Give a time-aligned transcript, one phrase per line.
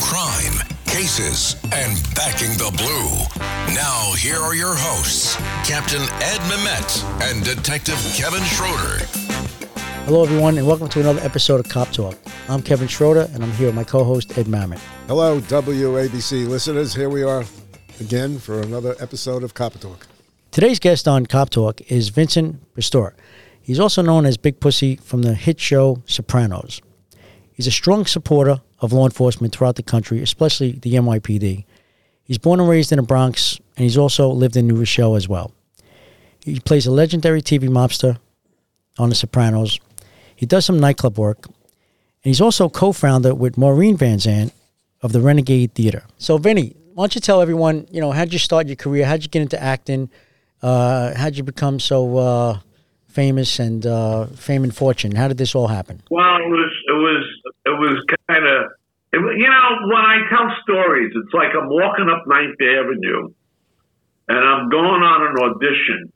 [0.00, 3.74] crime, cases, and backing the blue.
[3.74, 5.36] Now, here are your hosts,
[5.68, 9.04] Captain Ed Mamet and Detective Kevin Schroeder.
[10.06, 12.16] Hello, everyone, and welcome to another episode of Cop Talk.
[12.48, 14.80] I'm Kevin Schroeder, and I'm here with my co-host Ed Mamet.
[15.06, 16.94] Hello, WABC listeners.
[16.94, 17.44] Here we are
[18.00, 20.06] again for another episode of Cop Talk.
[20.50, 23.14] Today's guest on Cop Talk is Vincent Pastore.
[23.60, 26.80] He's also known as Big Pussy from the hit show Sopranos.
[27.52, 31.64] He's a strong supporter of law enforcement throughout the country, especially the NYPD.
[32.24, 35.28] He's born and raised in the Bronx, and he's also lived in New Rochelle as
[35.28, 35.52] well.
[36.44, 38.18] He plays a legendary TV mobster
[38.98, 39.78] on The Sopranos.
[40.36, 41.54] He does some nightclub work, and
[42.30, 44.52] he's also co-founder with Maureen Van Zandt
[45.02, 46.04] of the Renegade Theater.
[46.18, 49.06] So, Vinny, why don't you tell everyone, you know, how'd you start your career?
[49.06, 50.10] How'd you get into acting?
[50.62, 52.58] Uh, how'd you become so uh,
[53.08, 55.14] famous and uh, fame and fortune?
[55.14, 56.02] How did this all happen?
[56.10, 56.72] Well, it was
[57.80, 58.70] was kind of
[59.12, 63.32] you know when I tell stories, it's like I'm walking up Ninth Avenue,
[64.28, 66.12] and I'm going on an audition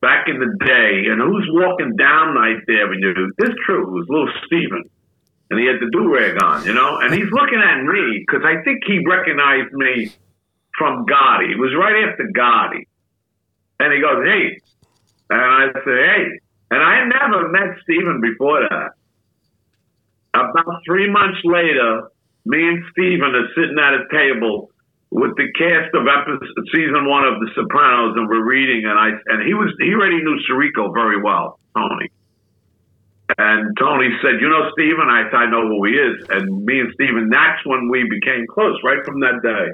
[0.00, 3.30] back in the day, and who's walking down Ninth Avenue?
[3.38, 4.84] This true, it was little Steven.
[5.50, 8.40] And he had the do rag on, you know, and he's looking at me because
[8.40, 10.10] I think he recognized me
[10.78, 11.52] from Gotti.
[11.52, 12.88] It was right after Gotti.
[13.78, 14.62] And he goes, Hey,
[15.32, 16.24] and I said, hey.
[16.70, 18.90] And I never met Steven before that.
[20.34, 22.08] About three months later,
[22.46, 24.70] me and Steven are sitting at a table
[25.10, 28.86] with the cast of episode, season one of The Sopranos, and we're reading.
[28.88, 32.10] And I and he was he already knew Sirico very well, Tony.
[33.38, 36.92] And Tony said, "You know Steven?" I "I know who he is." And me and
[36.94, 38.78] Steven, that's when we became close.
[38.82, 39.72] Right from that day,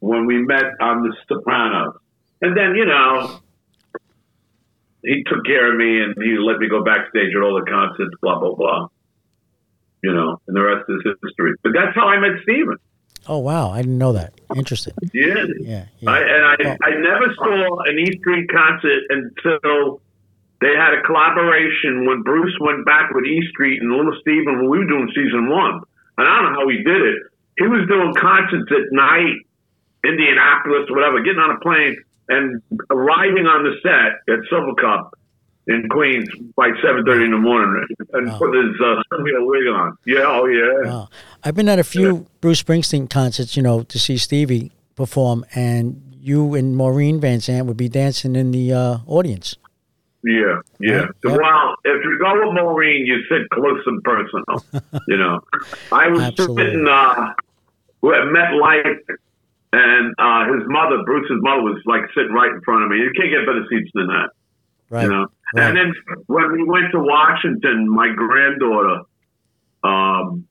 [0.00, 1.94] when we met on The Sopranos.
[2.42, 3.40] And then, you know,
[5.02, 8.14] he took care of me and he let me go backstage at all the concerts,
[8.22, 8.88] blah blah blah.
[10.02, 11.54] You know, and the rest is history.
[11.62, 12.76] But that's how I met Steven.
[13.28, 14.34] Oh wow, I didn't know that.
[14.54, 14.94] Interesting.
[15.12, 16.10] Yeah, Yeah, yeah.
[16.10, 16.76] I, and I, Oh.
[16.84, 20.00] I never saw an E Street concert until
[20.60, 24.70] they had a collaboration when Bruce went back with E Street and Little Steven when
[24.70, 25.80] we were doing season one.
[26.18, 27.18] And I don't know how he did it.
[27.58, 29.36] He was doing concerts at night,
[30.04, 31.96] Indianapolis, whatever, getting on a plane
[32.28, 35.10] and arriving on the set at Silvercup
[35.68, 38.38] in Queens by seven thirty in the morning and Wow.
[38.38, 39.96] put his uh, wig on.
[40.06, 40.90] Yeah, oh yeah.
[40.90, 41.08] Wow.
[41.42, 46.02] I've been at a few Bruce Springsteen concerts, you know, to see Stevie perform, and
[46.20, 49.56] you and Maureen Van Zandt would be dancing in the uh, audience.
[50.24, 50.90] Yeah, yeah.
[50.90, 51.36] Yeah, yeah.
[51.36, 54.64] Well, if you go with Maureen, you sit close and personal.
[55.08, 55.40] you know,
[55.92, 56.64] I was Absolutely.
[56.64, 58.98] sitting uh, at MetLife,
[59.72, 62.96] and uh, his mother, Bruce's mother, was like sitting right in front of me.
[62.98, 64.30] You can't get better seats than that.
[64.90, 65.02] Right.
[65.04, 65.26] You know.
[65.54, 65.68] Right.
[65.68, 65.94] And then
[66.26, 69.02] when we went to Washington, my granddaughter,
[69.84, 70.46] um,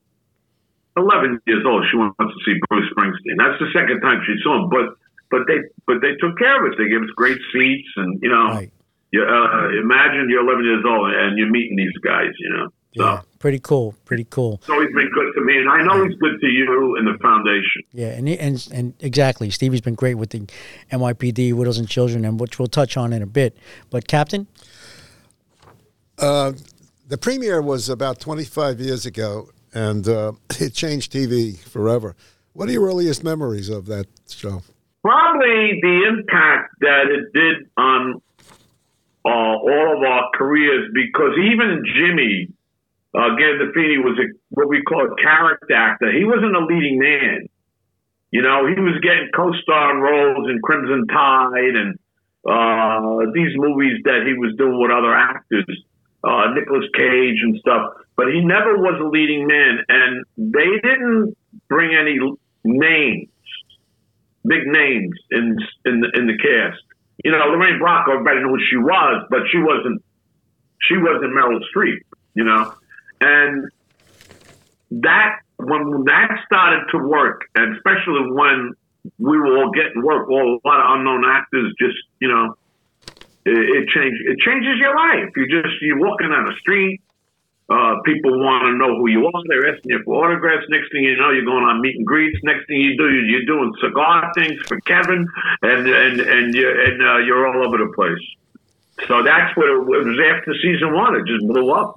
[0.96, 3.36] eleven years old, she wants to see Bruce Springsteen.
[3.38, 4.96] That's the second time she saw him, but
[5.30, 6.78] but they but they took care of us.
[6.78, 8.48] They gave us great seats, and you know.
[8.48, 8.72] Right.
[9.12, 12.68] You, uh, imagine you're 11 years old and you're meeting these guys, you know.
[12.96, 13.20] So Yeah.
[13.38, 13.94] Pretty cool.
[14.04, 14.54] Pretty cool.
[14.54, 17.16] it's always been good to me, and I know he's good to you and the
[17.22, 17.82] foundation.
[17.92, 19.50] Yeah, and and and exactly.
[19.50, 20.46] Stevie's been great with the
[20.90, 23.56] NYPD, Widows and Children, and which we'll touch on in a bit.
[23.90, 24.48] But Captain,
[26.18, 32.16] The premiere was about 25 years ago, and uh, it changed TV forever.
[32.52, 34.62] What are your earliest memories of that show?
[35.02, 38.20] Probably the impact that it did on
[39.24, 42.48] uh, all of our careers, because even Jimmy
[43.14, 46.12] uh, Gandolfini was a, what we call a character actor.
[46.12, 47.46] He wasn't a leading man.
[48.32, 51.98] You know, he was getting co-star roles in Crimson Tide and
[52.44, 55.64] uh, these movies that he was doing with other actors,
[56.26, 57.92] uh, Nicolas Cage and stuff.
[58.16, 61.36] But he never was a leading man, and they didn't
[61.68, 62.18] bring any
[62.64, 63.28] names,
[64.44, 66.82] big names in in the, in the cast.
[67.24, 70.02] You know, Lorraine Bracco, everybody knew who she was, but she wasn't
[70.80, 72.00] she wasn't Meryl Streep.
[72.34, 72.74] You know,
[73.20, 73.70] and
[75.02, 78.72] that when that started to work, and especially when
[79.18, 82.54] we were all getting work, all a lot of unknown actors just you know
[83.46, 83.86] it, it.
[83.86, 85.30] It changes your life.
[85.36, 87.00] You just you're walking on the street.
[87.68, 89.42] Uh, people want to know who you are.
[89.48, 90.66] They're asking you for autographs.
[90.68, 92.38] Next thing you know, you're going on meet and greets.
[92.44, 95.26] Next thing you do, you're doing cigar things for Kevin,
[95.62, 98.22] and and and you're and uh, you're all over the place.
[99.08, 101.16] So that's what it, it was after season one.
[101.16, 101.96] It just blew up.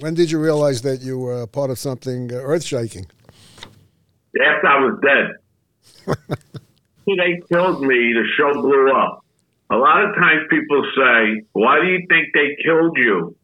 [0.00, 3.06] When did you realize that you were part of something earth shaking?
[4.44, 6.16] After I was dead,
[7.06, 8.12] they killed me.
[8.12, 9.23] The show blew up.
[9.70, 13.36] A lot of times people say, "Why do you think they killed you?"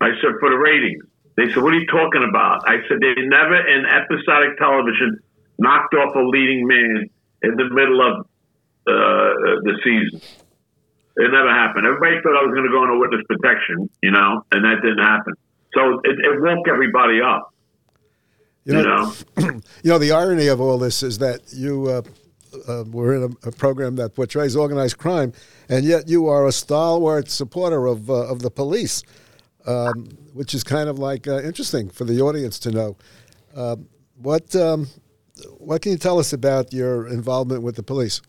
[0.00, 1.04] I said, "For the ratings."
[1.36, 5.18] They said, "What are you talking about?" I said, "They never in episodic television
[5.58, 7.10] knocked off a leading man
[7.42, 8.26] in the middle of
[8.86, 10.20] uh, the season.
[11.16, 11.86] It never happened.
[11.86, 15.02] Everybody thought I was going to go into witness protection, you know, and that didn't
[15.02, 15.34] happen.
[15.74, 17.52] So it, it woke everybody up.
[18.64, 22.02] You know, you know, you know, the irony of all this is that you uh,
[22.68, 25.32] uh, were in a, a, program that portrays organized crime,
[25.68, 29.02] and yet you are a stalwart supporter of uh, of the police,
[29.66, 32.96] um, which is kind of like uh, interesting for the audience to know.
[33.54, 34.88] Um, what um,
[35.58, 38.20] what can you tell us about your involvement with the police?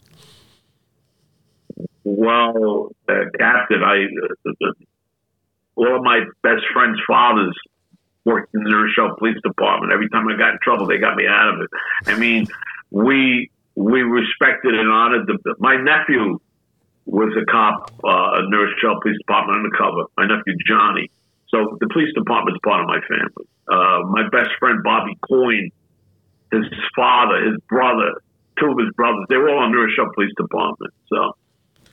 [2.04, 4.06] Well, uh, Captain, I
[4.46, 4.72] uh,
[5.76, 7.58] all of my best friends' fathers
[8.26, 9.94] worked in the Rochelle Police Department.
[9.94, 11.70] Every time I got in trouble, they got me out of it.
[12.08, 12.48] I mean,
[12.92, 15.56] we we respected and honored the.
[15.60, 16.40] My nephew
[17.06, 20.12] was a cop uh, in New Rochelle Police Department undercover.
[20.20, 21.10] My nephew Johnny.
[21.48, 23.48] So the police department is part of my family.
[23.72, 25.72] Uh, my best friend Bobby Coyne,
[26.52, 28.22] his father, his brother,
[28.60, 30.94] two of his brothers, they were all in New Rochelle Police Department.
[31.08, 31.34] So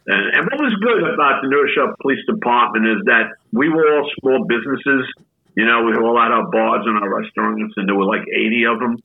[0.06, 3.86] and, and what was good about the New Rochelle Police Department is that we were
[3.94, 5.06] all small businesses.
[5.54, 8.66] You know, we all had our bars and our restaurants, and there were like 80
[8.66, 8.96] of them.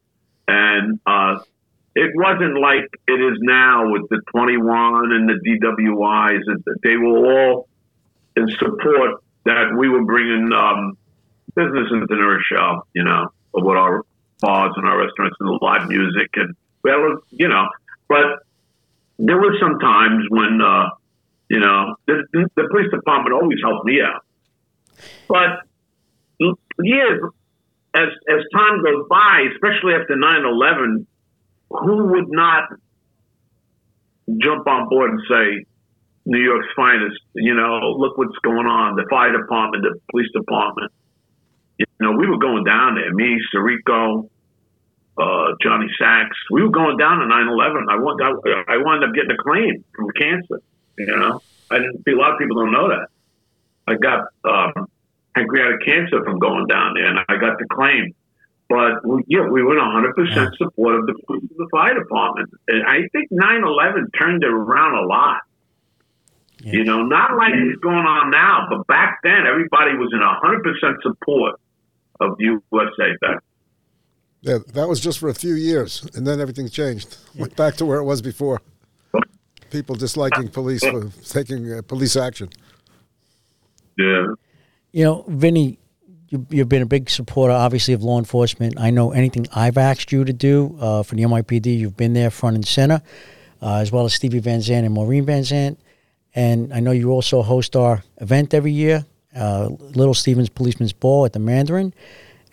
[0.47, 1.39] And uh,
[1.95, 6.39] it wasn't like it is now with the 21 and the DWIs.
[6.83, 7.67] They were all
[8.35, 10.97] in support that we were bringing um,
[11.55, 14.05] business into New Rochelle, you know, with our
[14.39, 16.29] bars and our restaurants and the live music.
[16.35, 17.67] And, well, you know,
[18.07, 18.43] but
[19.19, 20.89] there were some times when, uh,
[21.49, 24.23] you know, the, the, police department always helped me out.
[25.27, 25.63] But
[26.79, 27.21] years,
[27.93, 31.07] as, as time goes by, especially after 9 11,
[31.79, 32.69] who would not
[34.37, 35.65] jump on board and say,
[36.25, 40.91] New York's finest, you know, look what's going on, the fire department, the police department.
[41.77, 44.29] You know, we were going down there, me, Sirico,
[45.17, 46.37] uh, Johnny Sachs.
[46.51, 47.85] We were going down to 9/11.
[47.89, 50.61] I wound I, I wound up getting a claim from cancer.
[50.97, 51.41] You know,
[51.71, 52.03] I didn't.
[52.07, 53.07] A lot of people don't know that.
[53.87, 54.87] I got um,
[55.35, 58.13] pancreatic cancer from going down there, and I got the claim.
[58.71, 63.03] But we, yeah, we were 100 percent support of the, the fire department, and I
[63.11, 65.41] think 9/11 turned it around a lot.
[66.63, 66.73] Yeah.
[66.73, 70.63] You know, not like it's going on now, but back then everybody was in 100
[70.63, 71.59] percent support
[72.21, 73.43] of USA back
[74.41, 77.17] yeah, that was just for a few years, and then everything changed.
[77.35, 78.59] Went back to where it was before.
[79.69, 82.49] People disliking police for taking uh, police action.
[83.97, 84.27] Yeah.
[84.93, 85.77] You know, Vinny,
[86.31, 88.79] you, have been a big supporter, obviously, of law enforcement.
[88.79, 92.31] I know anything I've asked you to do uh, for the NYPD, you've been there
[92.31, 93.01] front and center,
[93.61, 95.79] uh, as well as Stevie Van Zandt and Maureen Van Zandt.
[96.33, 99.05] And I know you also host our event every year,
[99.35, 101.93] uh, Little Stevens Policeman's Ball at the Mandarin.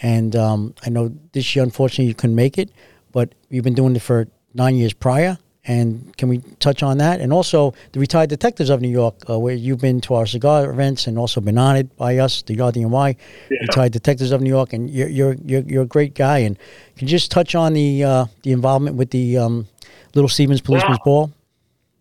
[0.01, 2.71] And um, I know this year, unfortunately, you couldn't make it,
[3.13, 5.39] but you've been doing it for nine years prior.
[5.69, 7.21] And can we touch on that?
[7.21, 10.71] And also the retired detectives of New York, uh, where you've been to our cigar
[10.71, 13.17] events and also been honored by us, the RDNY,
[13.51, 13.59] yeah.
[13.61, 16.39] retired detectives of New York, and you're, you're you're you're a great guy.
[16.39, 16.57] And
[16.97, 19.69] can you just touch on the uh, the involvement with the um,
[20.15, 21.31] Little Stevens Policeman's Ball?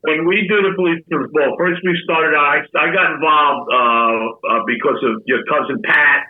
[0.01, 2.37] When we do the policeman's ball, first we started.
[2.37, 6.26] I I got involved uh, uh because of your cousin Pat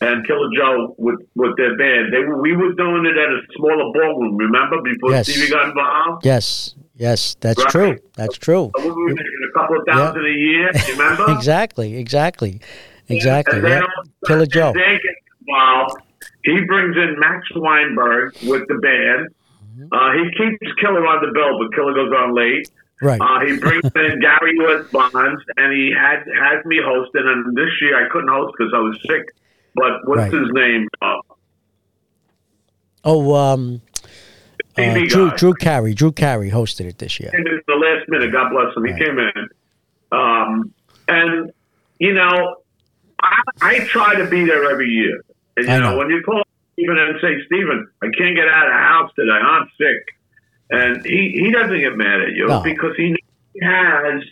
[0.00, 2.12] and Killer Joe with with their band.
[2.12, 4.36] They we were doing it at a smaller ballroom.
[4.36, 5.28] Remember before yes.
[5.28, 6.24] Stevie got involved?
[6.24, 7.70] Yes, yes, that's right.
[7.70, 7.98] true.
[8.14, 8.70] That's true.
[8.78, 10.30] So we were making a couple of thousand yeah.
[10.30, 10.70] a year.
[10.90, 11.32] Remember?
[11.32, 12.60] exactly, exactly,
[13.08, 13.60] exactly.
[13.60, 13.82] Yeah.
[14.26, 14.72] Killer Joe.
[15.46, 16.02] Involved.
[16.44, 19.28] He brings in Max Weinberg with the band.
[19.78, 19.92] Mm-hmm.
[19.92, 22.70] Uh, he keeps Killer on the bill, but Killer goes on late.
[23.00, 23.20] Right.
[23.20, 24.90] Uh, he brings in Gary U.S.
[24.90, 27.22] Bonds, and he had has me hosting.
[27.26, 29.34] And this year I couldn't host because I was sick.
[29.74, 30.32] But what's right.
[30.32, 30.88] his name?
[31.00, 31.14] Uh,
[33.04, 33.80] oh, um,
[34.76, 35.94] uh, Drew, Drew Carey.
[35.94, 37.30] Drew Carey hosted it this year.
[37.34, 38.32] in the last minute.
[38.32, 38.82] God bless him.
[38.82, 38.94] Right.
[38.94, 39.48] He came in.
[40.10, 40.74] Um,
[41.08, 41.52] and,
[41.98, 42.56] you know,
[43.20, 45.22] I, I, try to be there every year.
[45.56, 48.66] And, you know, know, when you call Stephen and say, Stephen, I can't get out
[48.66, 49.32] of the house today.
[49.32, 50.14] I'm sick.
[50.70, 52.62] And he, he doesn't get mad at you no.
[52.62, 53.16] because he
[53.62, 54.22] has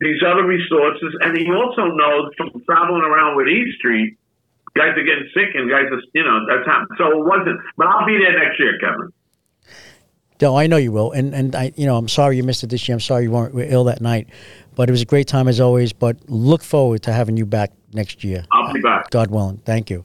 [0.00, 4.16] these other resources, and he also knows from traveling around with E Street,
[4.76, 6.96] guys are getting sick and guys are, you know, that's happening.
[6.98, 9.12] So it wasn't, but I'll be there next year, Kevin.
[10.42, 12.66] No, I know you will, and and I, you know, I'm sorry you missed it
[12.68, 12.94] this year.
[12.94, 14.28] I'm sorry you weren't were ill that night,
[14.74, 15.92] but it was a great time as always.
[15.92, 18.44] But look forward to having you back next year.
[18.50, 19.10] I'll be back.
[19.10, 19.58] God willing.
[19.58, 20.04] Thank you.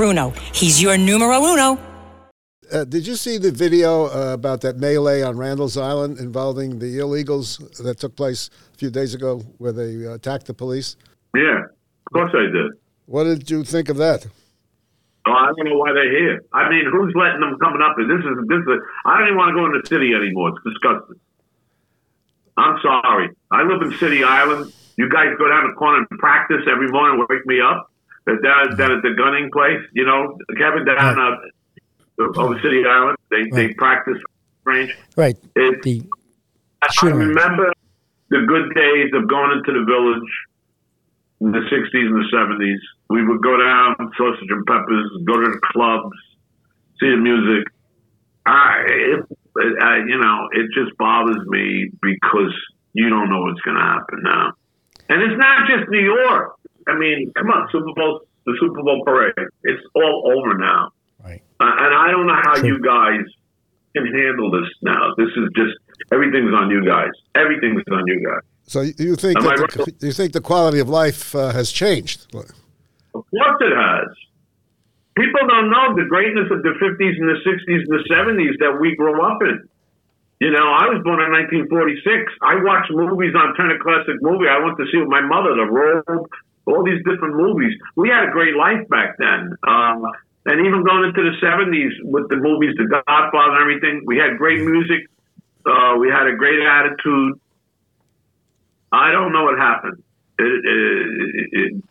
[0.00, 0.32] Bruno.
[0.54, 1.78] He's your numero uno.
[2.72, 6.96] Uh, did you see the video uh, about that melee on Randall's Island involving the
[7.04, 10.96] illegals that took place a few days ago where they uh, attacked the police?
[11.36, 11.68] Yeah,
[12.06, 12.70] of course I did.
[13.04, 14.26] What did you think of that?
[15.26, 16.44] Oh, I don't know why they're here.
[16.54, 17.92] I mean, who's letting them coming up?
[17.98, 18.80] This is this is.
[19.04, 20.48] I don't even want to go in the city anymore.
[20.56, 21.20] It's disgusting.
[22.56, 23.36] I'm sorry.
[23.50, 24.72] I live in City Island.
[24.96, 27.26] You guys go down the corner and practice every morning.
[27.28, 27.89] Wake me up.
[28.42, 33.16] Down, down at the gunning place, you know, Kevin down uh, over City Island.
[33.30, 33.52] They Right.
[33.52, 34.18] they practice
[34.64, 34.96] range.
[35.16, 35.36] Right.
[35.56, 36.02] It, The
[36.82, 37.72] I remember
[38.30, 40.30] the good days of going into the village
[41.40, 42.78] in the 60s and the 70s.
[43.08, 46.16] We would go down, sausage and peppers, go to the clubs,
[47.00, 47.66] see the music.
[48.46, 49.20] I, it,
[49.56, 52.54] it, I, you know, it just bothers me because
[52.92, 54.52] you don't know what's going to happen now.
[55.08, 56.56] And it's not just New York.
[56.88, 59.34] I mean, come on, Super Bowl, the Super Bowl parade.
[59.64, 60.90] It's all over now.
[61.22, 61.42] Right.
[61.60, 62.68] Uh, and I don't know how True.
[62.68, 63.20] you guys
[63.94, 65.14] can handle this now.
[65.18, 65.76] This is just
[66.12, 67.10] everything's on you guys.
[67.34, 68.42] Everything's on you guys.
[68.64, 69.94] So you- you think Am that the, right?
[70.02, 72.26] you think the quality of life uh, has changed?
[72.34, 72.44] Of
[73.12, 74.08] course it has.
[75.16, 78.78] People don't know the greatness of the 50s and the 60s and the 70s that
[78.80, 79.68] we grew up in.
[80.40, 81.28] You know, I was born in
[81.68, 82.32] 1946.
[82.40, 84.48] I watched movies on Turner Classic Movie.
[84.48, 86.30] I went to see with my mother, The Robe,
[86.70, 87.76] all these different movies.
[87.96, 89.56] We had a great life back then.
[89.66, 90.06] Um,
[90.46, 94.38] and even going into the 70s with the movies, The Godfather and everything, we had
[94.38, 95.06] great music.
[95.66, 97.40] Uh, we had a great attitude.
[98.92, 100.02] I don't know what happened.
[100.38, 101.82] It, it, it,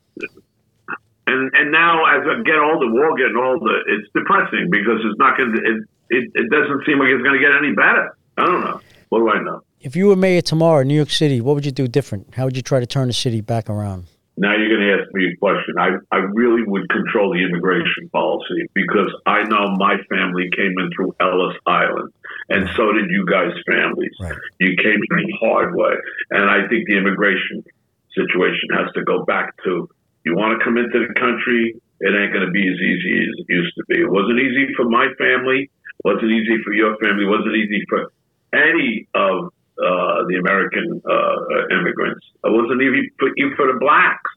[1.28, 3.78] and and now as I get older, we're getting older.
[3.88, 5.60] It's depressing because it's not going to.
[5.60, 5.78] It,
[6.10, 8.18] it it doesn't seem like it's going to get any better.
[8.38, 8.82] I don't know.
[9.10, 9.62] What do I know?
[9.82, 12.34] If you were mayor tomorrow in New York City, what would you do different?
[12.34, 14.06] How would you try to turn the city back around?
[14.40, 15.76] Now you're going to ask me a question.
[15.78, 20.90] I, I really would control the immigration policy because I know my family came in
[20.96, 22.14] through Ellis Island,
[22.48, 24.16] and so did you guys' families.
[24.22, 24.36] Right.
[24.62, 25.92] You came in the hard way,
[26.32, 27.66] and I think the immigration
[28.16, 29.90] situation has to go back to
[30.24, 31.76] you want to come into the country.
[32.00, 34.00] It ain't going to be as easy as it used to be.
[34.00, 35.70] It wasn't easy for my family.
[36.04, 37.26] wasn't easy for your family.
[37.26, 38.12] wasn't easy for
[38.54, 42.26] any of uh, the American uh, immigrants.
[42.44, 44.32] It wasn't even for, even for the blacks.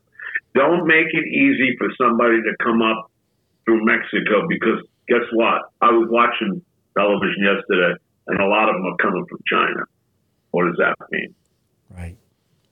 [0.55, 3.11] Don't make it easy for somebody to come up
[3.65, 5.63] through Mexico because guess what?
[5.81, 6.63] I was watching
[6.97, 7.95] television yesterday,
[8.29, 9.83] and a lot of them are coming from China.
[10.51, 11.35] What does that mean?
[11.91, 12.17] Right.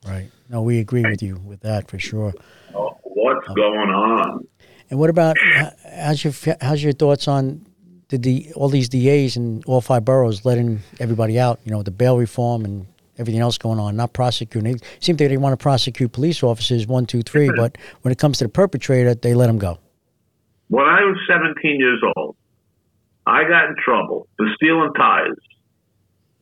[0.05, 0.31] Right.
[0.49, 2.33] No, we agree with you with that for sure.
[2.73, 4.47] Oh, What's going on?
[4.89, 5.37] And what about
[5.85, 7.65] how's your how's your thoughts on
[8.11, 11.59] the, the all these DAs in all five boroughs letting everybody out?
[11.65, 12.85] You know, the bail reform and
[13.17, 14.77] everything else going on, not prosecuting.
[14.77, 18.17] They seem that they want to prosecute police officers one, two, three, but when it
[18.17, 19.79] comes to the perpetrator, they let them go.
[20.67, 22.35] When I was 17 years old,
[23.25, 25.37] I got in trouble for stealing tires.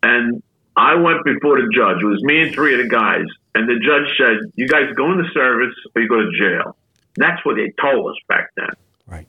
[0.01, 0.41] And
[0.77, 2.01] I went before the judge.
[2.01, 3.25] It was me and three of the guys.
[3.55, 6.77] And the judge said, You guys go into service or you go to jail.
[7.15, 8.69] That's what they told us back then.
[9.07, 9.27] Right.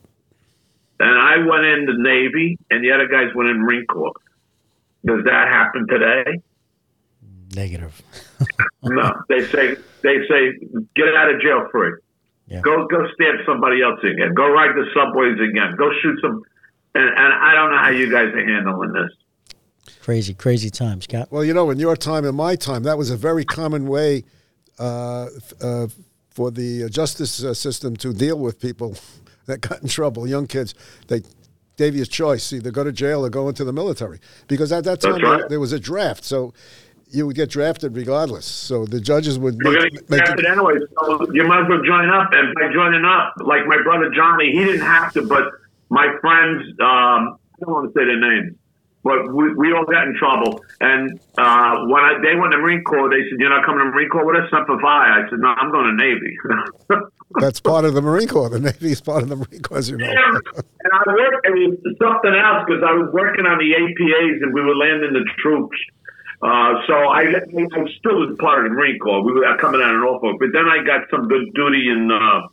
[1.01, 4.13] And I went in the Navy, and the other guys went in Marine Corps.
[5.03, 6.41] Does that happen today?
[7.55, 8.01] Negative.
[8.83, 9.13] No.
[9.29, 10.57] They say they say
[10.95, 11.91] get out of jail free.
[12.47, 12.61] Yeah.
[12.61, 14.33] Go go stab somebody else again.
[14.33, 15.75] Go ride the subways again.
[15.77, 16.41] Go shoot some.
[16.95, 19.95] And, and I don't know how you guys are handling this.
[20.01, 21.27] Crazy, crazy times, Cap.
[21.29, 24.23] Well, you know, in your time and my time, that was a very common way
[24.79, 25.27] uh,
[25.61, 25.87] uh,
[26.31, 28.95] for the justice uh, system to deal with people
[29.51, 30.73] that got in trouble, young kids.
[31.07, 31.21] They
[31.77, 34.19] gave you a choice: either go to jail or go into the military.
[34.47, 35.49] Because at that time there, right.
[35.49, 36.53] there was a draft, so
[37.11, 38.45] you would get drafted regardless.
[38.45, 41.63] So the judges would We're make, going to get make drafted anyway, so you might
[41.63, 42.29] as well join up.
[42.31, 45.51] And by joining up, like my brother Johnny, he didn't have to, but
[45.89, 48.55] my friends, um, I don't want to say their names,
[49.03, 50.63] but we, we all got in trouble.
[50.79, 53.91] And uh, when I, they went to Marine Corps, they said, "You're not coming to
[53.91, 56.37] Marine Corps with us, Semper Fi." I said, "No, I'm going to Navy."
[57.39, 58.49] That's part of the Marine Corps.
[58.49, 60.05] The Navy is part of the Marine Corps, you know.
[60.05, 64.53] and I worked, I mean, something else because I was working on the APAs and
[64.53, 65.77] we were landing the troops.
[66.41, 69.23] Uh, so I, I still was part of the Marine Corps.
[69.23, 72.47] We were coming out of Norfolk, but then I got some good duty in uh,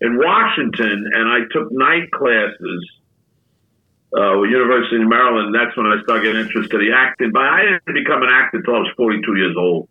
[0.00, 2.90] in Washington, and I took night classes.
[4.14, 5.54] Uh, University of Maryland.
[5.54, 7.32] That's when I started getting interested in acting.
[7.32, 9.88] But I didn't become an actor until I was 42 years old.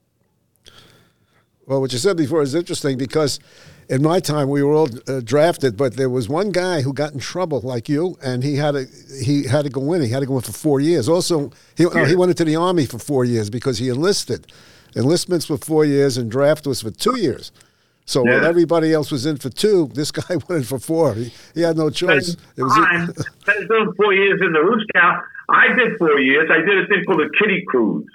[1.67, 3.39] Well, what you said before is interesting because
[3.89, 7.13] in my time we were all uh, drafted, but there was one guy who got
[7.13, 8.85] in trouble like you, and he had to
[9.23, 10.01] he had to go in.
[10.01, 11.09] He had to go in for four years.
[11.09, 14.47] Also, he no, he went into the army for four years because he enlisted.
[14.95, 17.51] Enlistments were four years, and draft was for two years.
[18.05, 18.35] So Yeah.
[18.35, 21.13] while everybody else was in for two, this guy went in for four.
[21.15, 22.37] He, he had no choice.
[22.55, 23.09] It was time.
[23.47, 25.19] I was four years in the Roost Cow.
[25.49, 26.49] I did four years.
[26.51, 28.05] I did a thing called the Kiddie Cruise,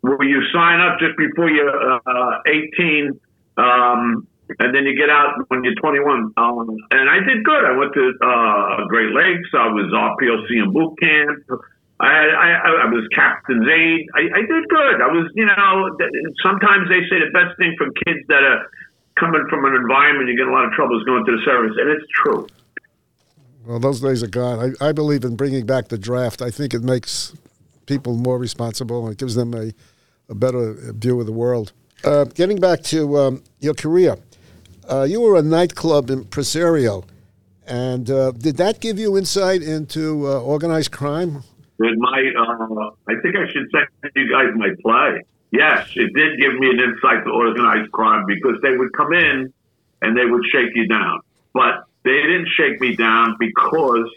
[0.00, 3.20] where you sign up just before you're uh, 18,
[3.56, 4.26] um,
[4.58, 6.32] and then you get out when you're 21.
[6.36, 7.64] Um, and I did good.
[7.64, 9.48] I went to uh, Great Lakes.
[9.54, 11.60] I was RPLC in boot camp.
[12.00, 12.48] I, I,
[12.84, 14.06] I was Captain aide.
[14.14, 15.00] I, I did good.
[15.00, 15.96] I was, you know,
[16.42, 18.68] sometimes they say the best thing for kids that are
[19.14, 21.76] coming from an environment you get a lot of trouble is going to the service,
[21.78, 22.46] and it's true.
[23.64, 24.74] well, those days are gone.
[24.80, 26.42] I, I believe in bringing back the draft.
[26.42, 27.32] I think it makes
[27.86, 29.72] people more responsible and it gives them a,
[30.28, 31.72] a better view of the world.
[32.02, 34.16] Uh, getting back to um, your career,
[34.90, 37.04] uh, you were a nightclub impresario,
[37.66, 41.42] and uh, did that give you insight into uh, organized crime?
[41.78, 45.22] With my, uh, I think I should send you guys my play.
[45.50, 49.52] Yes, it did give me an insight to organized crime because they would come in
[50.02, 51.20] and they would shake you down.
[51.52, 54.10] But they didn't shake me down because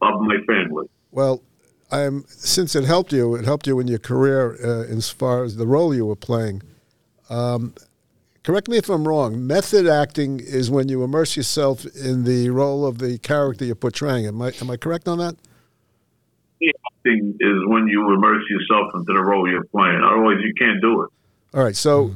[0.00, 0.86] of my family.
[1.10, 1.42] Well,
[1.90, 5.56] um, since it helped you, it helped you in your career uh, as far as
[5.56, 6.62] the role you were playing.
[7.30, 7.74] Um,
[8.42, 9.46] correct me if I'm wrong.
[9.46, 14.26] Method acting is when you immerse yourself in the role of the character you're portraying.
[14.26, 15.36] Am I am I correct on that?
[16.62, 20.00] Acting is when you immerse yourself into the role you're playing.
[20.02, 21.10] Otherwise, you can't do it.
[21.54, 21.76] All right.
[21.76, 22.14] So,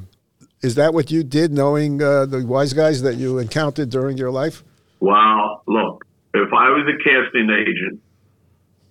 [0.63, 4.31] is that what you did, knowing uh, the wise guys that you encountered during your
[4.31, 4.65] life?
[5.01, 6.05] Well, look,
[6.35, 8.01] if I was a casting agent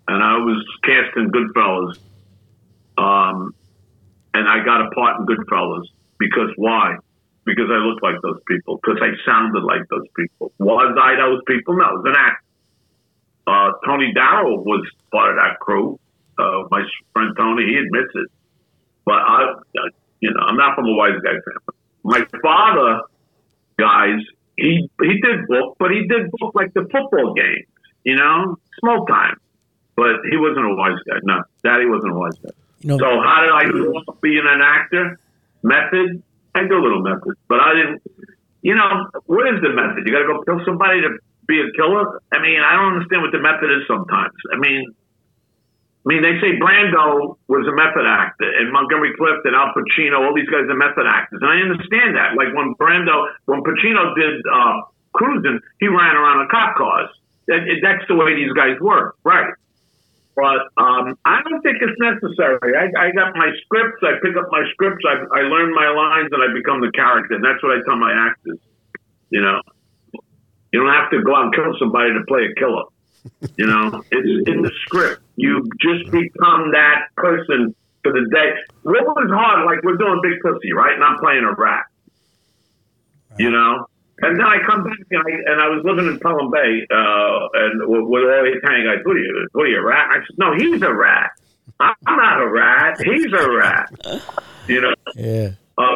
[0.07, 1.97] and I was casting Goodfellas,
[2.97, 3.53] um,
[4.33, 5.85] and I got a part in Goodfellas,
[6.19, 6.95] because why?
[7.45, 10.51] Because I looked like those people, because I sounded like those people.
[10.59, 11.75] Was I those people?
[11.75, 12.46] No, I was an actor.
[13.47, 15.97] Uh, Tony Darrow was part of that crew.
[16.37, 16.83] Uh, my
[17.13, 18.27] friend Tony, he admits it.
[19.05, 21.75] But I, I- you know, I'm not from a wise guy family.
[22.03, 23.01] My father,
[23.77, 24.19] guys,
[24.57, 27.67] he he did book, but he did book like the football games,
[28.03, 29.37] you know, small time.
[29.95, 31.17] But he wasn't a wise guy.
[31.23, 32.49] No, Daddy wasn't a wise guy.
[32.83, 35.19] Know, So how did I grow up being an actor?
[35.63, 36.23] Method?
[36.55, 38.01] I do a little method, but I didn't.
[38.63, 40.01] You know, what is the method?
[40.05, 41.09] You got to go kill somebody to
[41.47, 42.21] be a killer?
[42.31, 44.35] I mean, I don't understand what the method is sometimes.
[44.53, 49.55] I mean, I mean, they say Brando was a method actor, and Montgomery Clift and
[49.55, 52.39] Al Pacino, all these guys are method actors, and I understand that.
[52.39, 57.09] Like when Brando, when Pacino did uh, Cruising, he ran around in cop cars.
[57.47, 59.51] That, that's the way these guys work, right?
[60.37, 62.77] But um, I don't think it's necessary.
[62.77, 63.97] I, I got my scripts.
[64.03, 65.03] I pick up my scripts.
[65.03, 67.33] I, I learn my lines, and I become the character.
[67.33, 68.59] And that's what I tell my actors.
[69.31, 69.59] You know,
[70.77, 72.85] you don't have to go out and kill somebody to play a killer.
[73.57, 75.23] You know, it's in the script.
[75.35, 78.53] You just become that person for the day.
[78.83, 79.65] What was hard?
[79.65, 80.93] Like we're doing Big Pussy, right?
[80.93, 81.85] And I'm playing a rat.
[83.39, 83.87] You know,
[84.21, 87.47] and then I come back and I and I was living in Pelham Bay, uh,
[87.53, 89.01] and with, with all the Italian guys.
[89.03, 89.47] What are you?
[89.53, 90.07] What are you, a rat?
[90.11, 91.31] I said, no, he's a rat.
[91.79, 93.01] I'm not a rat.
[93.01, 93.89] He's a rat.
[94.67, 94.93] You know.
[95.15, 95.51] yeah.
[95.77, 95.95] Uh,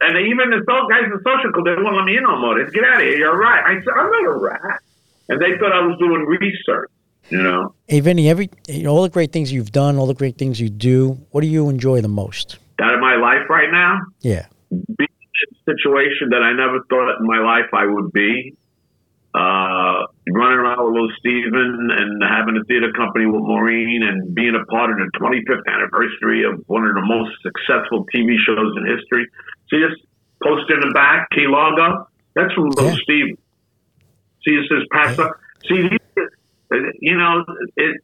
[0.00, 2.56] and even the guys in social club, they won't let me in no more.
[2.62, 3.16] They get out of here.
[3.16, 3.64] You're a rat.
[3.66, 4.80] I said, I'm not a rat.
[5.28, 6.90] And they thought I was doing research,
[7.30, 7.74] you know.
[7.88, 10.60] Hey, Vinny, every you know, all the great things you've done, all the great things
[10.60, 11.18] you do.
[11.30, 12.58] What do you enjoy the most?
[12.80, 14.46] Out of my life right now, Yeah.
[14.70, 18.54] being in a situation that I never thought in my life I would be.
[19.34, 20.00] Uh,
[20.32, 24.64] running around with little Steven and having a theater company with Maureen and being a
[24.72, 29.26] part of the 25th anniversary of one of the most successful TV shows in history.
[29.70, 29.98] See this
[30.42, 32.08] poster in the back, Key Logo?
[32.34, 33.34] That's from little Yeah.
[34.44, 35.32] See, it says pass up.
[35.68, 35.88] See,
[37.00, 37.44] you know,
[37.76, 38.00] it,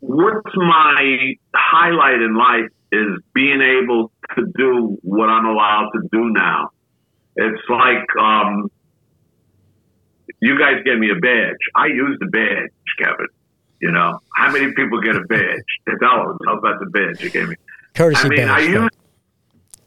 [0.00, 6.30] what's my highlight in life is being able to do what I'm allowed to do
[6.30, 6.70] now.
[7.36, 8.70] It's like um,
[10.40, 11.56] you guys gave me a badge.
[11.74, 13.26] I use the badge, Kevin.
[13.80, 15.98] You know, how many people get a badge?
[16.00, 17.56] Tell them, about the badge you gave me.
[17.94, 18.68] Courtesy I mean, I badge.
[18.68, 18.90] use,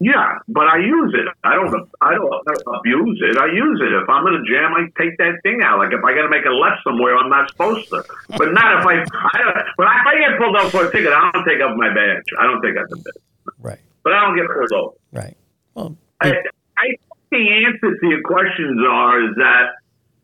[0.00, 1.28] yeah, but I use it.
[1.44, 1.68] I don't,
[2.00, 2.32] I don't
[2.74, 3.36] abuse it.
[3.36, 3.92] I use it.
[3.92, 5.78] If I'm in a jam, I take that thing out.
[5.78, 8.02] Like if I got to make a left somewhere, I'm not supposed to.
[8.38, 8.94] But not if I,
[9.36, 11.76] I don't, but if I get pulled over for a ticket, I don't take off
[11.76, 12.24] my badge.
[12.40, 13.22] I don't take off the badge.
[13.60, 13.80] right.
[14.02, 14.96] But I don't get pulled over.
[15.12, 15.36] Right.
[15.74, 16.32] Well, I,
[16.78, 19.79] I, think the answer to your questions are is that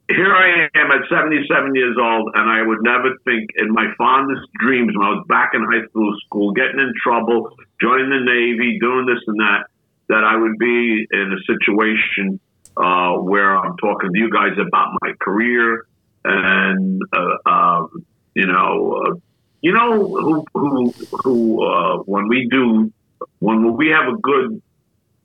[0.08, 4.46] here I am at 77 years old, and I would never think in my fondest
[4.60, 8.78] dreams when I was back in high school, school, getting in trouble, joining the Navy,
[8.78, 9.66] doing this and that,
[10.08, 12.38] that I would be in a situation
[12.76, 15.86] uh, where I'm talking to you guys about my career
[16.24, 17.86] and uh, uh,
[18.34, 19.14] you know, uh,
[19.62, 20.90] you know who who
[21.22, 22.92] who uh, when we do
[23.38, 24.60] when we have a good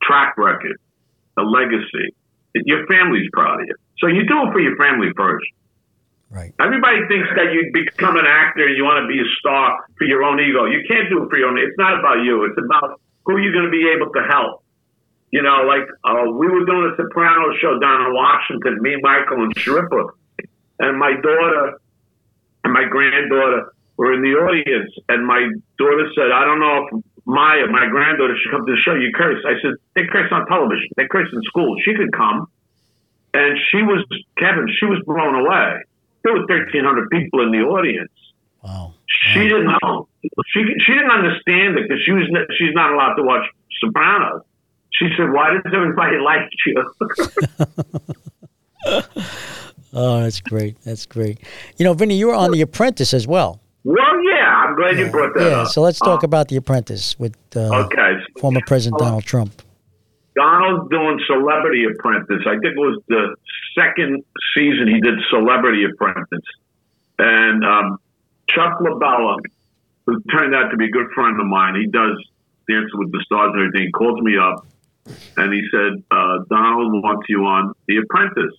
[0.01, 0.79] track record,
[1.37, 2.15] a legacy,
[2.53, 3.75] your family's proud of you.
[4.01, 5.45] So you do it for your family first.
[6.31, 6.51] Right.
[6.59, 10.05] Everybody thinks that you become an actor and you want to be a star for
[10.05, 10.65] your own ego.
[10.65, 11.59] You can't do it for your own.
[11.59, 12.47] It's not about you.
[12.49, 14.63] It's about who you're going to be able to help.
[15.31, 19.43] You know, like uh, we were doing a Soprano show down in Washington, me, Michael,
[19.43, 20.11] and Schirripa,
[20.79, 21.79] and my daughter
[22.63, 27.03] and my granddaughter were in the audience, and my daughter said, "I don't know if
[27.25, 28.95] Maya, my granddaughter, should come to the show.
[28.95, 30.89] You curse." I said, "They curse on television.
[30.97, 31.75] They curse in school.
[31.83, 32.47] She could come."
[33.33, 34.05] And she was
[34.37, 34.67] Kevin.
[34.79, 35.79] She was blown away.
[36.23, 38.11] There were thirteen hundred people in the audience.
[38.63, 38.93] Wow.
[39.07, 39.43] She wow.
[39.43, 40.07] didn't know.
[40.53, 43.45] She she didn't understand it because she was she's not allowed to watch
[43.79, 44.41] Sopranos.
[44.91, 46.93] She said, "Why does everybody like you?"
[49.93, 50.81] oh, that's great.
[50.83, 51.39] That's great.
[51.77, 53.61] You know, Vinny, you were on The Apprentice as well.
[53.83, 55.05] Well, yeah, I'm glad yeah.
[55.05, 55.69] you brought that yeah, up.
[55.69, 58.13] so let's talk uh, about The Apprentice with uh, okay.
[58.39, 59.61] former President Donald Trump.
[60.35, 62.43] Donald's doing Celebrity Apprentice.
[62.47, 63.35] I think it was the
[63.77, 64.23] second
[64.55, 66.47] season he did Celebrity Apprentice.
[67.19, 67.97] And um,
[68.49, 69.39] Chuck LaBella,
[70.05, 72.17] who turned out to be a good friend of mine, he does
[72.67, 74.65] Dancing with the Stars and everything, calls me up
[75.37, 78.55] and he said, uh, Donald wants you on The Apprentice.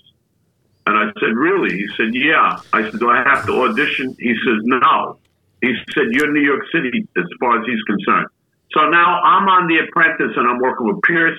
[0.86, 1.76] And I said, Really?
[1.76, 2.60] He said, Yeah.
[2.72, 4.16] I said, Do I have to audition?
[4.18, 5.18] He says, No.
[5.62, 8.26] He said, You're New York City as far as he's concerned.
[8.72, 11.38] So now I'm on The Apprentice and I'm working with Piers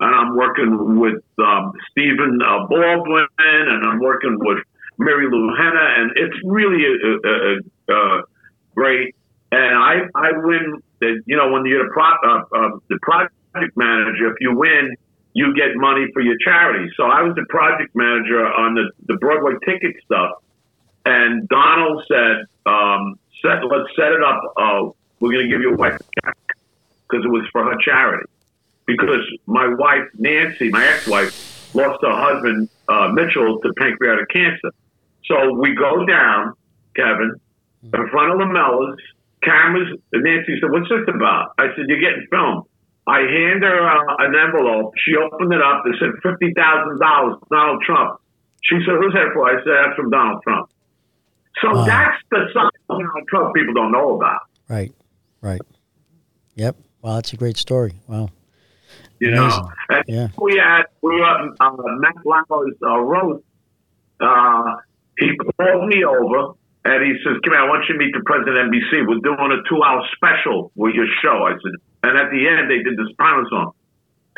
[0.00, 4.58] and I'm working with um, Stephen uh, Baldwin and I'm working with
[4.98, 8.22] Mary Lou Hanna, And it's really a, a, a,
[8.74, 9.14] great.
[9.52, 13.76] And I, I win, the, you know, when you're the, pro, uh, uh, the project
[13.76, 14.94] manager, if you win,
[15.32, 16.90] you get money for your charity.
[16.96, 20.32] So I was the project manager on the, the Broadway ticket stuff.
[21.04, 24.40] And Donald said, um, set, let's set it up.
[24.56, 26.36] Uh, we're going to give you a white check
[27.08, 28.28] because it was for her charity.
[28.96, 34.70] Because my wife, Nancy, my ex wife, lost her husband, uh, Mitchell, to pancreatic cancer.
[35.26, 36.54] So we go down,
[36.96, 37.36] Kevin,
[37.82, 38.98] in front of Lamella's,
[39.42, 39.88] cameras.
[40.12, 41.54] And Nancy said, What's this about?
[41.58, 42.64] I said, You're getting filmed.
[43.06, 44.92] I hand her uh, an envelope.
[44.98, 45.82] She opened it up.
[45.86, 48.20] It said fifty thousand dollars, Donald Trump.
[48.62, 50.70] She said, "Who's that for?" I said, "That's from Donald Trump."
[51.62, 51.84] So wow.
[51.84, 54.40] that's the side of Donald Trump people don't know about.
[54.68, 54.92] Right,
[55.40, 55.60] right.
[56.54, 56.76] Yep.
[57.02, 57.94] Wow, that's a great story.
[58.06, 58.30] Wow.
[59.20, 59.70] You know,
[60.08, 60.28] yeah.
[60.40, 63.44] we had we were uh, Matt Lauer's uh, roast.
[64.18, 64.76] Uh,
[65.18, 66.56] he called me over
[66.86, 69.06] and he says, "Come here, I want you to meet the president of NBC.
[69.06, 72.80] We're doing a two-hour special with your show." I said, and at the end, they
[72.80, 73.72] did the Soprano song.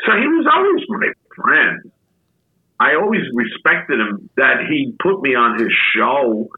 [0.05, 1.91] So he was always my friend.
[2.79, 6.49] I always respected him that he put me on his show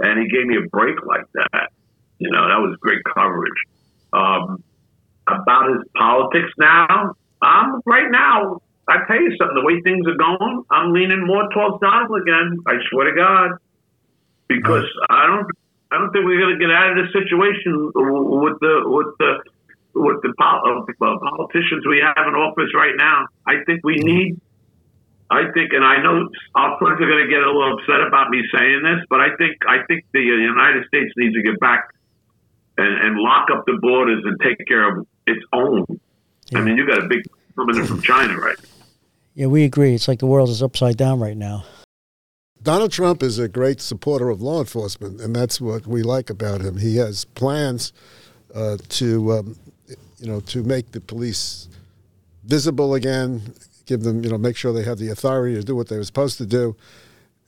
[0.00, 1.70] and he gave me a break like that.
[2.18, 3.60] You know, that was great coverage.
[4.12, 4.64] Um,
[5.28, 8.60] about his politics now, I'm right now.
[8.88, 9.54] I tell you something.
[9.54, 12.56] The way things are going, I'm leaning more towards Donald again.
[12.66, 13.50] I swear to God,
[14.48, 15.46] because I don't,
[15.92, 19.32] I don't think we're going to get out of this situation with the with the
[19.94, 23.26] with the uh, politicians we have in office right now.
[23.46, 24.40] I think we need.
[25.30, 26.24] I think, and I know
[26.56, 29.36] our friends are going to get a little upset about me saying this, but I
[29.36, 31.92] think I think the United States needs to get back
[32.78, 35.67] and, and lock up the borders and take care of its own.
[36.50, 36.58] Yeah.
[36.58, 37.24] I mean, you got a big
[37.56, 38.56] coming in from China, right?
[39.34, 39.94] Yeah, we agree.
[39.94, 41.64] It's like the world is upside down right now.
[42.62, 46.60] Donald Trump is a great supporter of law enforcement, and that's what we like about
[46.60, 46.78] him.
[46.78, 47.92] He has plans
[48.52, 49.56] uh, to um,
[50.18, 51.68] you know, to make the police
[52.44, 53.54] visible again,
[53.86, 56.04] give them, you know, make sure they have the authority to do what they were
[56.04, 56.76] supposed to do.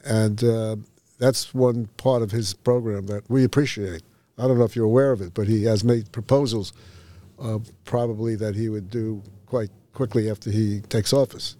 [0.04, 0.76] And uh,
[1.18, 4.02] that's one part of his program that we appreciate.
[4.38, 6.72] I don't know if you're aware of it, but he has made proposals
[7.40, 11.56] uh, probably that he would do quite quickly after he takes office.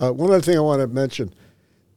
[0.00, 1.32] Uh, one other thing I want to mention.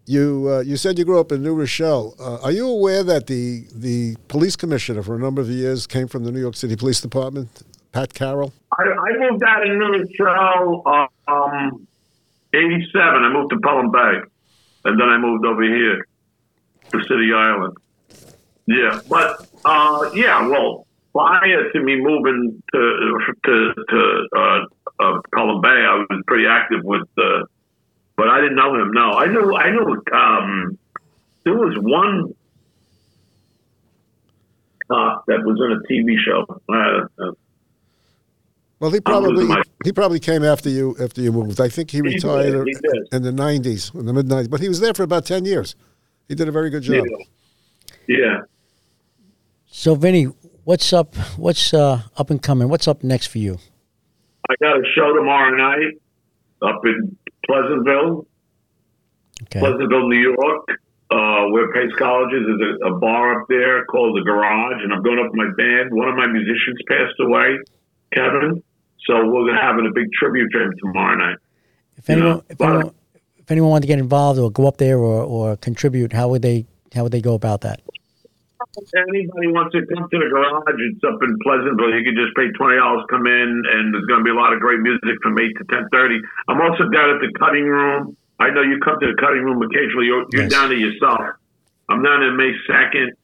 [0.05, 2.15] You, uh, you said you grew up in New Rochelle.
[2.19, 6.07] Uh, are you aware that the, the police commissioner for a number of years came
[6.07, 7.63] from the New York City Police Department?
[7.91, 8.53] Pat Carroll?
[8.71, 11.87] I, I moved out of Minnesota, um,
[12.53, 12.89] 87.
[12.95, 14.21] I moved to Pelham Bay.
[14.85, 16.07] And then I moved over here
[16.91, 17.75] to City Island.
[18.67, 20.86] Yeah, but uh, yeah, well,
[21.17, 24.59] prior to me moving to to, to uh,
[24.99, 27.43] uh, Pelham Bay, I was pretty active with uh,
[28.15, 28.91] but I didn't know him.
[28.93, 29.55] No, I knew.
[29.55, 30.03] I knew.
[30.13, 30.77] Um,
[31.43, 32.33] there was one
[34.87, 36.45] cop that was in a TV show.
[36.67, 37.31] Uh, uh,
[38.79, 41.61] Well, he probably my- he probably came after you after you moved.
[41.61, 43.07] I think he did, retired he did.
[43.11, 45.75] in the '90s, in the mid '90s, but he was there for about ten years.
[46.27, 46.97] He did a very good yeah.
[46.97, 47.05] job.
[48.07, 48.37] yeah.
[49.69, 50.27] So, Vinny,
[50.67, 51.15] what's up?
[51.37, 52.67] What's uh, up and coming?
[52.67, 53.57] What's up next for you?
[54.49, 55.93] I got a show tomorrow night
[56.61, 58.27] up in Pleasantville,
[59.43, 59.59] Okay.
[59.59, 60.65] Pleasantville, New York.
[61.09, 64.91] Uh, where Pace College is, there's a, a bar up there called the Garage, and
[64.91, 65.93] I'm going up with my band.
[65.93, 67.57] One of my musicians passed away,
[68.13, 68.61] Kevin.
[69.05, 71.37] So we're going to having a big tribute to him tomorrow night.
[71.95, 72.91] If anyone, Yeah, if anyone,
[73.37, 76.41] if anyone wanted to get involved or go up there or, or contribute, how would
[76.41, 77.79] they how would they go about that?
[78.75, 80.77] Anybody wants to come to the garage?
[80.93, 81.93] It's up in Pleasantville.
[81.97, 84.53] You can just pay twenty dollars, come in, and there's going to be a lot
[84.53, 86.21] of great music from eight to ten thirty.
[86.47, 88.15] I'm also down at the cutting room.
[88.39, 90.05] I know you come to the cutting room occasionally.
[90.05, 91.19] You're, you're down to yourself.
[91.89, 93.17] I'm down in May second,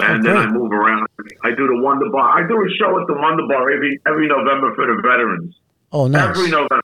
[0.00, 1.04] and then I move around.
[1.44, 2.40] I do the Wonder Bar.
[2.40, 5.54] I do a show at the Wonder Bar every every November for the veterans.
[5.92, 6.30] Oh, nice.
[6.32, 6.80] Every November,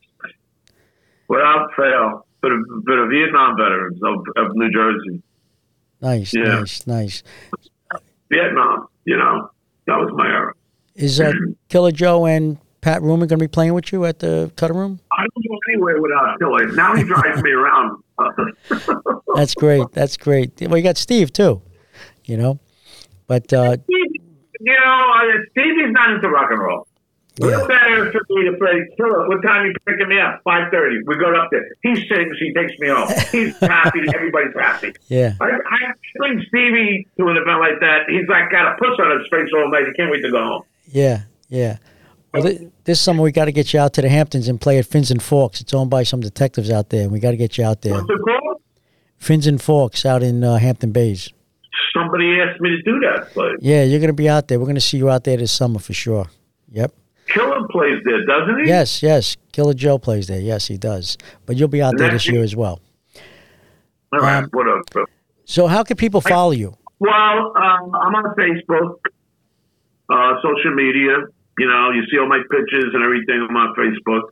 [1.28, 5.22] without fail, for the, for the Vietnam veterans of, of New Jersey.
[6.00, 6.60] Nice, Yeah.
[6.60, 7.22] nice, nice.
[8.32, 9.50] Vietnam, you know,
[9.86, 10.54] that was my era.
[10.94, 11.32] Is uh,
[11.68, 15.00] Killer Joe and Pat Roomer going to be playing with you at the Cutting Room?
[15.12, 16.72] I don't go anywhere without Killer.
[16.72, 18.02] Now he drives me around.
[19.34, 19.90] That's great.
[19.92, 20.60] That's great.
[20.60, 21.62] Well, you got Steve too,
[22.24, 22.58] you know.
[23.26, 24.22] But uh, you
[24.60, 26.86] know, uh, Stevie's not into rock and roll.
[27.36, 27.64] Yeah.
[27.66, 29.26] Better for me to play Killer?
[29.28, 30.42] What time you picking me up?
[30.44, 30.98] Five thirty.
[31.06, 31.64] We go up there.
[31.82, 32.36] He sings.
[32.38, 33.08] He takes me home.
[33.30, 34.00] He's happy.
[34.14, 34.92] Everybody's happy.
[35.08, 35.78] yeah, I, I
[36.16, 38.00] bring Stevie to an event like that.
[38.08, 39.84] He's like got a puss on his face all night.
[39.86, 40.62] He can't wait to go home.
[40.88, 41.78] yeah, yeah.
[42.34, 44.78] Well, th- this summer we got to get you out to the Hamptons and play
[44.78, 45.60] at Fins and Forks.
[45.60, 47.94] It's owned by some detectives out there, and we got to get you out there.
[47.94, 48.60] What's it called?
[49.18, 51.30] Fins and Forks out in uh, Hampton Bays.
[51.94, 53.56] Somebody asked me to do that place.
[53.60, 54.58] Yeah, you're going to be out there.
[54.58, 56.26] We're going to see you out there this summer for sure.
[56.70, 56.94] Yep.
[57.28, 58.68] Killer plays there, doesn't he?
[58.68, 59.36] Yes, yes.
[59.52, 60.40] Killer Joe plays there.
[60.40, 61.16] Yes, he does.
[61.46, 62.80] But you'll be out there this year as well.
[64.12, 64.44] All right.
[64.44, 65.06] Um?
[65.44, 66.76] So, how can people follow you?
[66.98, 68.96] Well, um, I'm on Facebook,
[70.08, 71.16] uh, social media.
[71.58, 74.22] You know, you see all my pictures and everything on my Facebook.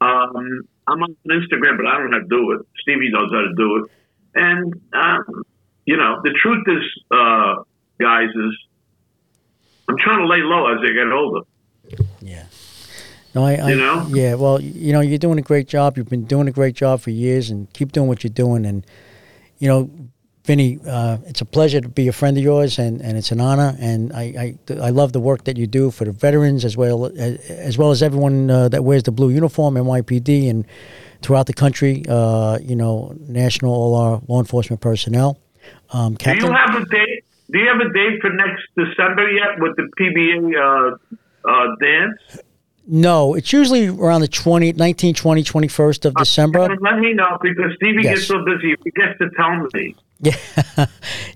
[0.00, 2.66] Um, I'm on Instagram, but I don't know how to do it.
[2.80, 3.90] Stevie knows how to do it.
[4.34, 5.42] And, um,
[5.86, 7.62] you know, the truth is, uh,
[7.98, 8.56] guys, is
[9.88, 11.44] I'm trying to lay low as I get older.
[13.34, 14.06] No, I, I You know?
[14.10, 14.34] yeah.
[14.34, 15.96] Well, you know, you're doing a great job.
[15.96, 18.66] You've been doing a great job for years, and keep doing what you're doing.
[18.66, 18.84] And
[19.58, 19.90] you know,
[20.44, 23.40] Vinny, uh, it's a pleasure to be a friend of yours, and, and it's an
[23.40, 23.76] honor.
[23.78, 24.22] And I,
[24.68, 27.78] I I love the work that you do for the veterans as well as, as
[27.78, 30.66] well as everyone uh, that wears the blue uniform, NYPD, and
[31.22, 32.02] throughout the country.
[32.08, 35.38] Uh, you know, national all our law enforcement personnel.
[35.92, 37.24] Um, Do you have a date?
[37.52, 42.42] Do you have a date for next December yet with the PBA uh, uh, dance?
[42.90, 46.68] No, it's usually around the 20, 19, 20, 21st of December.
[46.80, 48.14] Let me know because Stevie Yes.
[48.16, 49.94] gets so busy, he forgets to tell me.
[50.22, 50.36] Yeah,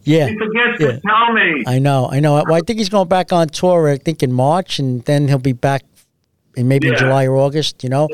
[0.02, 0.26] yeah.
[0.28, 0.92] He forgets Yeah.
[0.92, 1.64] to tell me.
[1.66, 2.34] I know, I know.
[2.34, 3.88] Well, I think he's going back on tour.
[3.88, 5.84] I think in March, and then he'll be back
[6.56, 7.82] in maybe in July or August.
[7.82, 8.08] You know,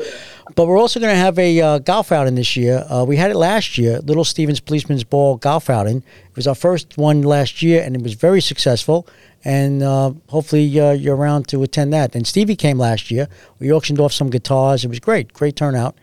[0.55, 2.85] but we're also going to have a uh, golf outing this year.
[2.89, 5.97] Uh, we had it last year, Little Stevens Policeman's Ball golf outing.
[6.29, 9.05] It was our first one last year, and it was very successful.
[9.43, 12.15] And uh, hopefully uh, you're around to attend that.
[12.15, 13.27] And Stevie came last year.
[13.59, 14.85] We auctioned off some guitars.
[14.85, 15.95] It was great, great turnout,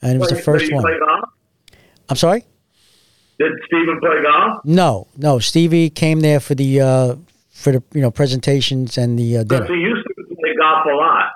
[0.00, 0.82] and it was the first one.
[0.82, 1.24] Golf?
[2.08, 2.44] I'm sorry.
[3.38, 4.60] Did Steven play golf?
[4.64, 5.38] No, no.
[5.40, 7.16] Stevie came there for the uh,
[7.50, 9.66] for the you know presentations and the uh, dinner.
[9.66, 11.32] he used to play golf a lot,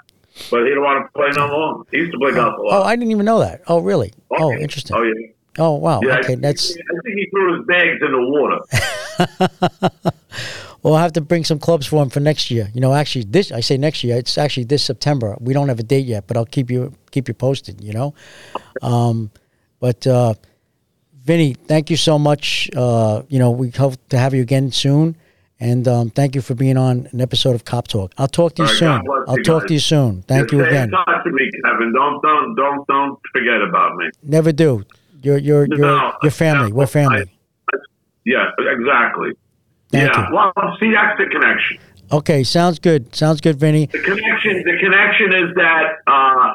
[0.51, 1.85] but he don't want to play no more.
[1.91, 2.81] He used to play golf a lot.
[2.81, 2.83] Oh.
[2.85, 3.63] I didn't even know that.
[3.67, 4.13] Oh, really?
[4.31, 4.97] Oh, interesting.
[4.97, 5.13] Oh yeah.
[5.61, 6.01] Oh, wow.
[6.05, 6.71] Yeah, okay, think- that's.
[6.71, 10.13] I think he threw his bags in the water.
[10.83, 12.71] Well, I'll have to bring some clubs for him for next year.
[12.73, 14.17] You know, actually, this I say next year.
[14.17, 15.37] It's actually this September.
[15.41, 17.83] We don't have a date yet, but I'll keep you keep you posted.
[17.83, 18.15] You know,
[18.83, 19.31] um,
[19.81, 20.35] but uh,
[21.25, 22.71] Vinny, thank you so much.
[22.77, 25.17] Uh, you know, we hope to have you again soon,
[25.61, 28.13] and um, thank you for being on an episode of Cop Talk.
[28.17, 29.03] I'll talk to you right, soon.
[29.27, 29.69] I'll you talk guys.
[29.69, 30.23] to you soon.
[30.23, 30.91] Thank Just you again.
[30.91, 31.93] touch with me, Kevin.
[31.93, 34.07] Don't don't don't don't forget about me.
[34.23, 34.85] Never do.
[35.23, 36.71] You're you're you're No, your family.
[36.71, 37.23] no, We're family.
[37.23, 37.79] I-
[38.25, 39.31] yeah, exactly.
[39.91, 40.29] Thank yeah.
[40.29, 40.35] you.
[40.35, 41.79] Well, see, that's the connection.
[42.11, 43.15] Okay, sounds good.
[43.15, 43.87] Sounds good, Vinny.
[43.87, 46.55] The connection, the connection is that uh,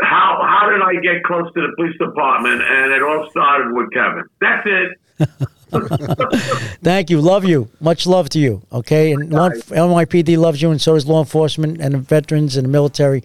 [0.00, 2.62] how how did I get close to the police department?
[2.62, 4.24] And it all started with Kevin.
[4.40, 5.48] That's it.
[6.82, 7.20] Thank you.
[7.20, 7.68] Love you.
[7.80, 8.62] Much love to you.
[8.72, 9.12] Okay.
[9.12, 12.70] And one, NYPD loves you, and so does law enforcement and the veterans and the
[12.70, 13.22] military.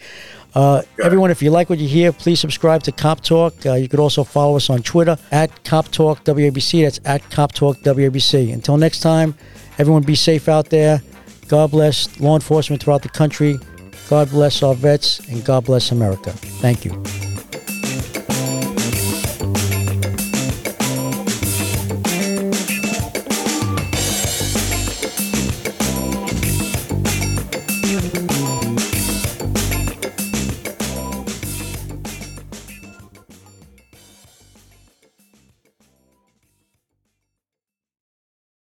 [0.56, 3.66] Uh, everyone, if you like what you hear, please subscribe to Cop Talk.
[3.66, 6.84] Uh, you could also follow us on Twitter at Cop Talk WABC.
[6.84, 8.54] That's at Cop Talk WABC.
[8.54, 9.36] Until next time,
[9.80, 11.02] everyone be safe out there.
[11.48, 13.58] God bless law enforcement throughout the country.
[14.10, 16.32] God bless our vets, and God bless America.
[16.32, 17.23] Thank you.